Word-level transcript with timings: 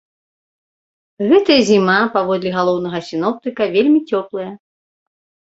Гэтая 1.31 1.57
зіма, 1.69 1.97
паводле 2.17 2.53
галоўнага 2.57 2.99
сіноптыка, 3.11 3.63
вельмі 3.77 3.99
цёплая. 4.15 4.51